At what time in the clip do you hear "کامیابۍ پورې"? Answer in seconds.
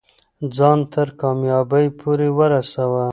1.21-2.27